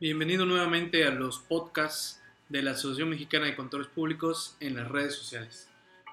[0.00, 5.14] Bienvenido nuevamente a los podcasts de la Asociación Mexicana de Contadores Públicos en las redes
[5.14, 5.68] sociales.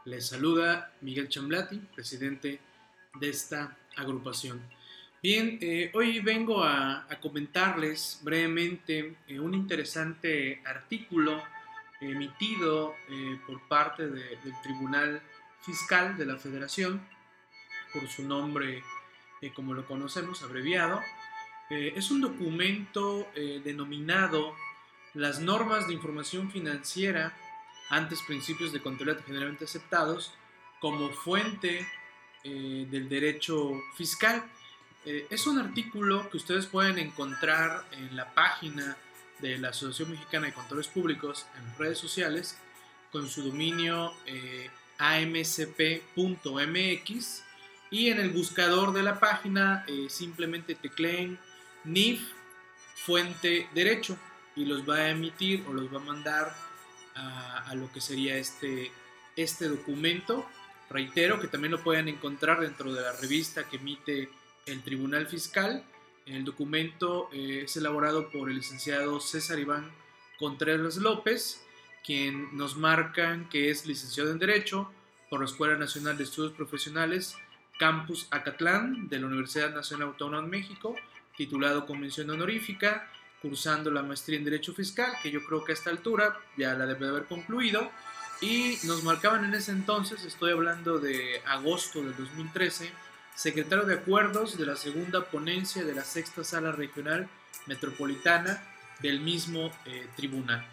[0.06, 2.60] Les saluda Miguel Chamblati, presidente
[3.20, 4.62] de esta agrupación.
[5.24, 11.42] Bien, eh, hoy vengo a, comentarles brevemente eh, un interesante artículo
[12.00, 15.24] emitido eh, por parte del Tribunal
[15.62, 17.02] Fiscal de la Federación,
[17.92, 18.84] por su nombre
[19.56, 21.02] como lo conocemos, abreviado.
[21.72, 23.28] Es un documento
[23.64, 24.56] denominado
[25.14, 27.34] Las normas de información financiera
[27.90, 30.34] antes principios de contabilidad generalmente aceptados
[30.80, 31.88] como fuente
[32.44, 34.44] del derecho fiscal.
[35.04, 38.96] Eh, es un artículo que ustedes pueden encontrar en la página
[39.40, 42.56] de la Asociación Mexicana de Contadores Públicos en redes sociales
[43.12, 46.14] con su dominio eh, amcp.mx
[47.90, 51.40] y en el buscador de la página eh, simplemente tecleen
[51.84, 52.22] NIF
[52.96, 54.18] fuente derecho
[54.56, 56.56] y los va a emitir o los va a mandar
[57.16, 58.92] a, lo que sería este,
[59.36, 60.46] este documento.
[60.90, 64.30] Reitero que también lo pueden encontrar dentro de la revista que emite
[64.66, 65.84] el Tribunal Fiscal.
[66.26, 69.92] El documento eh, es elaborado por el licenciado César Iván
[70.38, 71.64] Contreras López,
[72.06, 74.92] quien nos marcan que es licenciado en Derecho
[75.30, 77.36] por la Escuela Nacional de Estudios Profesionales
[77.80, 80.96] Campus Acatlán de la Universidad Nacional Autónoma de México,
[81.46, 83.10] titulado Convención Honorífica,
[83.42, 86.86] cursando la maestría en Derecho Fiscal, que yo creo que a esta altura ya la
[86.86, 87.90] debe de haber concluido.
[88.42, 92.92] Y nos marcaban en ese entonces, estoy hablando de agosto del 2013,
[93.36, 97.28] secretario de Acuerdos de la segunda ponencia de la sexta sala regional
[97.66, 98.64] metropolitana
[99.00, 100.64] del mismo eh, tribunal.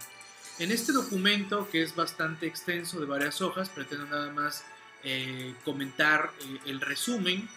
[0.59, 4.65] En este documento, que es bastante extenso de varias hojas, pretendo nada más
[5.03, 7.49] eh, comentar eh, el resumen.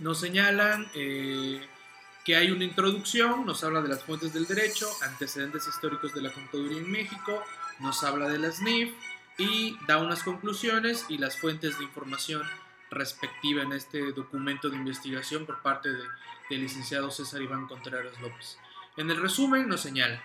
[0.00, 6.14] Nos señalan que hay una introducción, nos habla de las fuentes del derecho, antecedentes históricos
[6.14, 7.42] de la contaduría en México,
[7.80, 8.92] nos habla de las NIF
[9.38, 12.42] y da unas conclusiones y las fuentes de información
[12.90, 18.58] respectiva en este documento de investigación por parte del licenciado César Iván Contreras López.
[18.96, 20.22] En el resumen nos señala,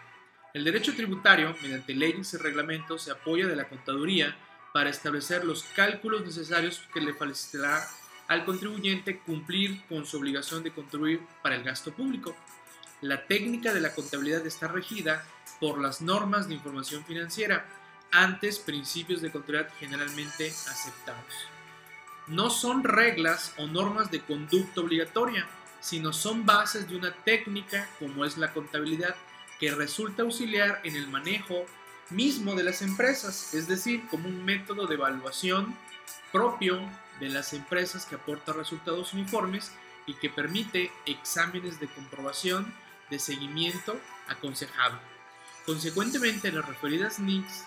[0.53, 4.35] el derecho tributario, mediante leyes y reglamentos, se apoya de la contaduría
[4.73, 7.87] para establecer los cálculos necesarios que le facilitará
[8.27, 12.35] al contribuyente cumplir con su obligación de contribuir para el gasto público.
[13.01, 15.23] La técnica de la contabilidad está regida
[15.59, 17.65] por las normas de información financiera,
[18.11, 21.55] antes principios de contabilidad generalmente aceptados
[22.27, 25.47] no son reglas o normas de conducta obligatoria,
[25.79, 29.15] sino son bases de una técnica como es la contabilidad
[29.59, 31.65] que resulta auxiliar en el manejo
[32.09, 35.75] mismo de las empresas, es decir, como un método de evaluación
[36.31, 36.79] propio
[37.19, 39.71] de las empresas que aporta resultados uniformes
[40.05, 42.73] y que permite exámenes de comprobación
[43.09, 44.99] de seguimiento aconsejado.
[45.65, 47.63] Consecuentemente, las referidas NICs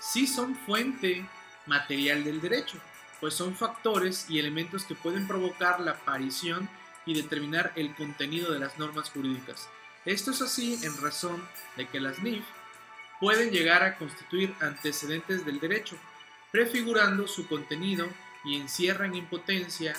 [0.00, 1.26] sí son fuente
[1.66, 2.78] material del derecho,
[3.20, 6.68] pues son factores y elementos que pueden provocar la aparición
[7.06, 9.68] y determinar el contenido de las normas jurídicas.
[10.04, 11.46] Esto es así en razón
[11.76, 12.44] de que las NIF
[13.20, 15.96] pueden llegar a constituir antecedentes del derecho,
[16.50, 18.08] prefigurando su contenido
[18.44, 19.94] y encierran en potencia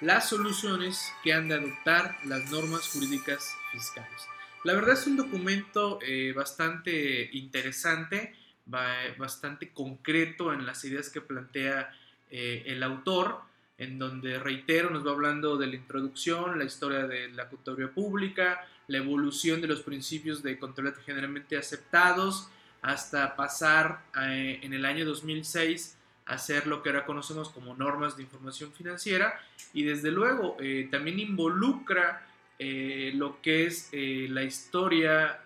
[0.00, 4.26] las soluciones que han de adoptar las normas jurídicas fiscales.
[4.64, 8.34] La verdad es un documento eh, bastante interesante,
[8.64, 11.92] bastante concreto en las ideas que plantea
[12.30, 13.40] eh, el autor,
[13.76, 18.66] en donde, reitero, nos va hablando de la introducción, la historia de la contaduría pública,
[18.86, 22.48] la evolución de los principios de control generalmente aceptados,
[22.82, 28.16] hasta pasar eh, en el año 2006 a hacer lo que ahora conocemos como normas
[28.16, 29.38] de información financiera
[29.72, 32.26] y desde luego eh, también involucra
[32.56, 35.40] lo que es la historia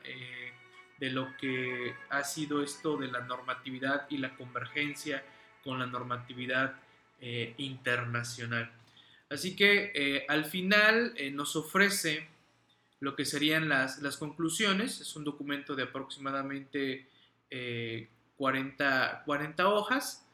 [0.98, 5.24] de lo que ha sido esto de la normatividad y la convergencia
[5.64, 6.74] con la normatividad
[7.20, 8.70] eh, internacional.
[9.28, 12.26] Así que eh, al final eh, nos ofrece
[13.00, 15.00] lo que serían las, las, conclusiones.
[15.00, 17.06] Es un documento de aproximadamente
[18.36, 20.26] 40, 40, hojas.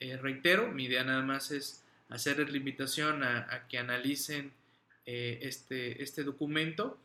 [0.00, 4.52] Reitero, mi idea nada más es hacerles la invitación a, que analicen
[5.04, 7.00] este, este documento,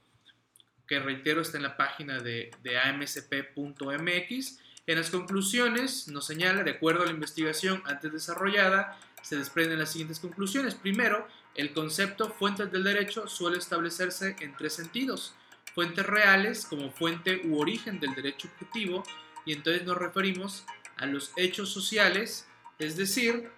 [0.87, 6.71] que reitero está en la página de, de amcp.mx en las conclusiones nos señala, de
[6.71, 10.75] acuerdo a la investigación antes desarrollada, se desprenden las siguientes conclusiones.
[10.75, 11.25] Primero,
[11.55, 15.35] el concepto fuentes del derecho suele establecerse en tres sentidos.
[15.73, 19.03] Fuentes reales como fuente u origen del derecho objetivo
[19.45, 20.65] y entonces nos referimos
[20.97, 22.45] a los hechos sociales,
[22.79, 23.49] es decir,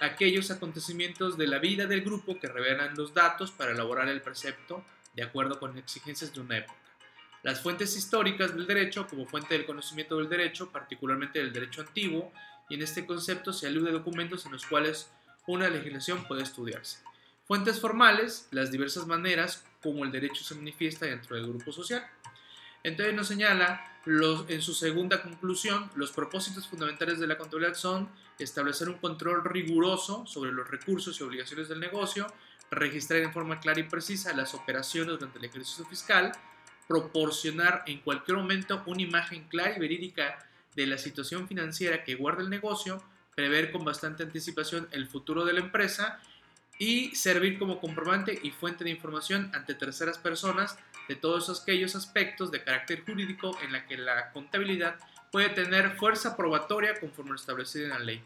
[0.00, 4.84] aquellos acontecimientos de la vida del grupo que revelan los datos para elaborar el precepto
[5.14, 6.78] de acuerdo con exigencias de una época.
[7.42, 12.32] las fuentes históricas del derecho como fuente del conocimiento del derecho, particularmente del derecho antiguo,
[12.70, 15.10] y en este concepto se alude a documentos en los cuales
[15.46, 17.00] una legislación puede estudiarse.
[17.44, 22.02] Fuentes formales, las diversas maneras como el derecho se manifiesta dentro del grupo social.
[22.84, 28.90] Entonces nos señala en su segunda conclusión, los propósitos fundamentales de la contabilidad son establecer
[28.90, 32.26] un control riguroso sobre los recursos y obligaciones del negocio,
[32.70, 36.32] registrar en forma clara y precisa las operaciones durante el ejercicio fiscal,
[36.86, 40.46] proporcionar en cualquier momento una imagen clara y verídica
[40.76, 43.02] de la situación financiera que guarda el negocio,
[43.34, 46.20] prever con bastante anticipación el futuro de la empresa
[46.78, 50.76] y servir como comprobante y fuente de información ante terceras personas
[51.08, 54.96] de todos aquellos aspectos de carácter jurídico en la que la contabilidad
[55.30, 58.22] puede tener fuerza probatoria conforme lo establecido en la ley.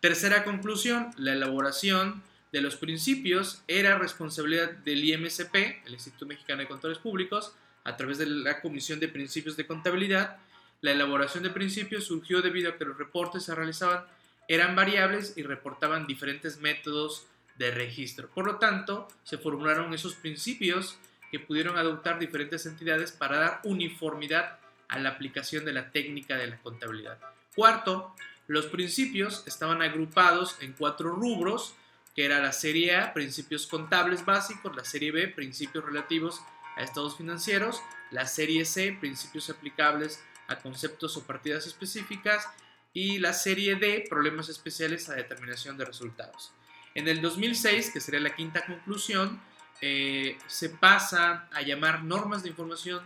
[0.00, 5.54] Tercera conclusión, la elaboración de los principios era responsabilidad del IMSP,
[5.86, 7.54] el Instituto Mexicano de Controles Públicos,
[7.84, 10.36] a través de la Comisión de Principios de Contabilidad.
[10.80, 14.04] La elaboración de principios surgió debido a que los reportes se realizaban
[14.48, 17.26] eran variables y reportaban diferentes métodos
[17.70, 18.28] registro.
[18.28, 20.98] Por lo tanto, se formularon esos principios
[21.30, 26.48] que pudieron adoptar diferentes entidades para dar uniformidad a la aplicación de la técnica de
[26.48, 27.18] la contabilidad.
[27.54, 28.14] Cuarto,
[28.46, 31.74] los principios estaban agrupados en cuatro rubros,
[32.14, 36.42] que era la serie A, principios contables básicos, la serie B, principios relativos
[36.76, 37.80] a estados financieros,
[38.10, 42.46] la serie C, principios aplicables a conceptos o partidas específicas,
[42.92, 46.52] y la serie D, problemas especiales a determinación de resultados.
[46.94, 49.40] En el 2006, que sería la quinta conclusión,
[49.80, 53.02] eh, se pasa a llamar normas de información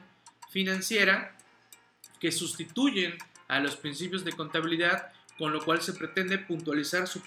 [0.51, 1.37] financiera
[2.21, 3.17] que sustituyen
[3.49, 7.23] a los principios de contabilidad, con lo cual se pretende puntualizar su,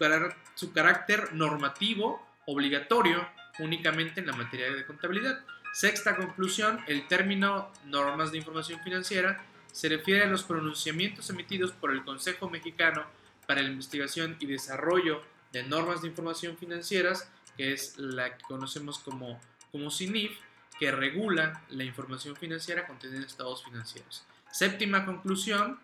[0.56, 3.28] su carácter normativo obligatorio
[3.60, 5.40] únicamente en la materia de contabilidad.
[5.74, 11.92] Sexta conclusión, el término normas de información financiera se refiere a los pronunciamientos emitidos por
[11.92, 13.06] el Consejo Mexicano
[13.46, 19.00] para la Investigación y Desarrollo de Normas de Información Financieras, que es la que conocemos
[19.00, 19.40] como,
[19.72, 20.38] como CINIF,
[20.80, 24.24] que regula la información financiera contenida en estados financieros.
[24.52, 25.80] Séptima conclusión,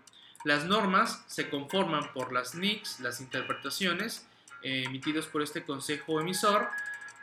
[0.45, 4.25] las normas se conforman por las NICs, las interpretaciones
[4.63, 6.69] eh, emitidos por este consejo emisor,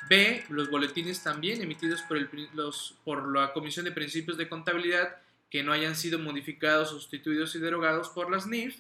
[0.09, 5.17] B, los boletines también emitidos por, el, los, por la Comisión de Principios de Contabilidad
[5.49, 8.77] que no hayan sido modificados, sustituidos y derogados por las NIF,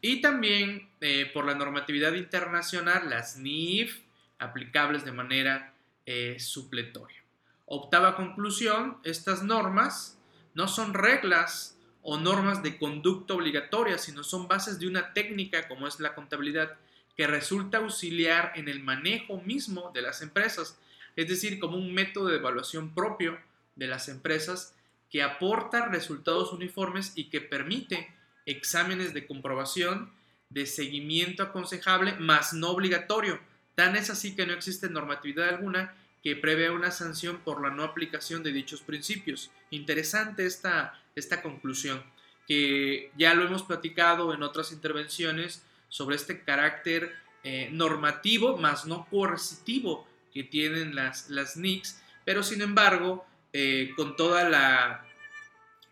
[0.00, 4.02] y también eh, por la normatividad internacional, las NIF,
[4.38, 5.74] aplicables de manera
[6.04, 7.22] eh, supletoria.
[7.64, 10.18] Octava conclusión, estas normas
[10.54, 15.88] no son reglas o normas de conducta obligatoria, sino son bases de una técnica como
[15.88, 16.76] es la contabilidad,
[17.16, 20.78] que resulta auxiliar en el manejo mismo de las empresas,
[21.16, 23.38] es decir, como un método de evaluación propio
[23.74, 24.76] de las empresas
[25.10, 28.14] que aporta resultados uniformes y que permite
[28.46, 30.10] exámenes de comprobación
[30.48, 33.40] de seguimiento aconsejable, más no obligatorio.
[33.74, 37.84] Tan es así que no existe normatividad alguna que prevé una sanción por la no
[37.84, 39.50] aplicación de dichos principios.
[39.70, 42.02] Interesante esta, esta conclusión,
[42.46, 47.14] que ya lo hemos platicado en otras intervenciones sobre este carácter
[47.44, 54.16] eh, normativo, más no coercitivo que tienen las, las NICs, pero sin embargo eh, con
[54.16, 55.06] toda la,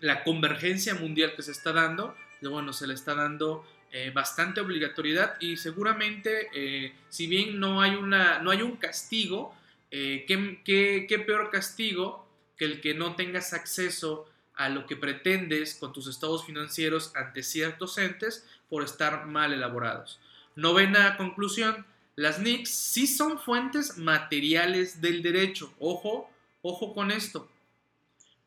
[0.00, 5.36] la, convergencia mundial que se está dando, bueno, se le está dando eh, bastante obligatoriedad
[5.41, 9.55] y seguramente, eh, si bien no hay, una, no hay un castigo,
[9.91, 12.26] ¿qué, qué, qué peor castigo
[12.56, 17.43] que el que no tengas acceso a lo que pretendes con tus estados financieros ante
[17.43, 20.19] ciertos entes por estar mal elaborados.
[20.56, 21.86] Novena conclusión,
[22.17, 25.72] las NICs sí son fuentes materiales del derecho.
[25.79, 26.29] Ojo,
[26.62, 27.48] ojo con esto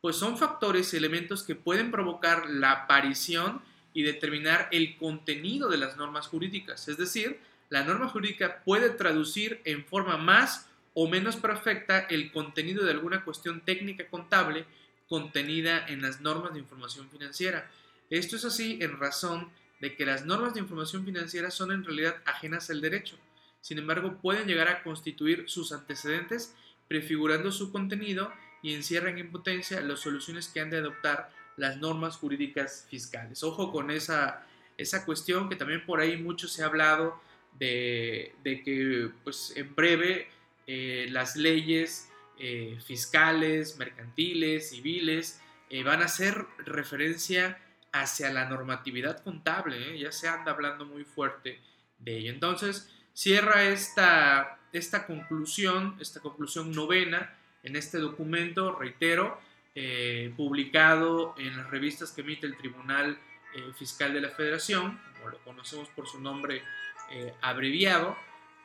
[0.01, 3.62] pues son factores y elementos que pueden provocar la aparición
[3.98, 6.88] y determinar el contenido de las normas jurídicas.
[6.88, 7.39] Es decir,
[7.70, 13.24] la norma jurídica puede traducir en forma más o menos perfecta el contenido de alguna
[13.24, 14.68] cuestión técnica contable
[15.10, 17.72] contenida en las normas de información financiera.
[18.12, 19.50] Esto es así en razón
[19.82, 23.18] de que las normas de información financiera son en realidad ajenas al derecho.
[23.62, 26.54] Sin embargo, pueden llegar a constituir sus antecedentes
[26.88, 32.16] prefigurando su contenido y encierran en potencia las soluciones que han de adoptar las normas
[32.16, 33.44] jurídicas fiscales.
[33.44, 34.46] Ojo con esa,
[34.78, 37.20] esa cuestión que también por ahí mucho se ha hablado
[37.60, 40.30] de, que pues, en breve
[40.68, 42.10] eh, las leyes
[42.40, 47.60] eh, fiscales, mercantiles, civiles, eh, van a hacer referencia
[47.92, 51.60] hacia la normatividad contable, ya se anda hablando muy fuerte
[51.98, 52.32] de ello.
[52.32, 57.34] Entonces, cierra esta, esta conclusión, esta conclusión novena,
[57.64, 59.40] en este documento, reitero,
[59.79, 63.15] eh, publicado en las revistas que emite el Tribunal
[63.53, 66.63] eh, Fiscal de la Federación, como lo conocemos por su nombre
[67.12, 68.17] eh, abreviado,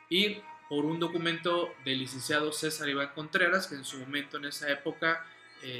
[0.09, 4.71] y por un documento del licenciado César Iván Contreras, que en su momento, en esa
[4.71, 5.23] época,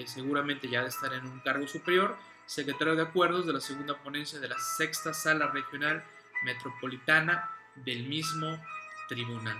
[0.05, 4.39] seguramente ya de estar en un cargo superior, secretario de Acuerdos de la segunda ponencia
[4.39, 6.03] de la sexta sala regional
[6.43, 8.63] metropolitana del mismo
[9.09, 9.57] tribunal.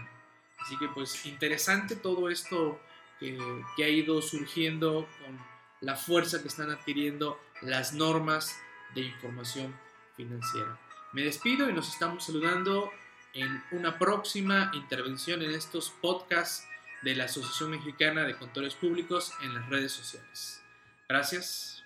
[0.59, 2.79] Así que pues interesante todo esto
[3.19, 3.39] que,
[3.75, 5.52] que ha ido surgiendo con
[5.83, 8.57] la fuerza que están adquiriendo las normas
[8.95, 9.75] de información
[10.15, 10.79] financiera.
[11.11, 12.91] Me despido y nos estamos saludando
[13.33, 16.67] en una próxima intervención en estos podcasts
[17.01, 20.61] de la Asociación Mexicana de Contadores Públicos en las redes sociales.
[21.09, 21.82] Gracias.